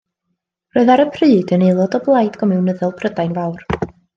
Roedd 0.77 0.91
ar 0.93 1.03
y 1.03 1.05
pryd 1.17 1.53
yn 1.57 1.67
aelod 1.67 1.99
o 1.99 2.01
Blaid 2.09 2.41
Gomiwnyddol 2.45 2.99
Prydain 3.03 3.39
Fawr. 3.41 3.65